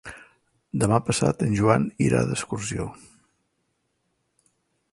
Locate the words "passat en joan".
1.09-1.85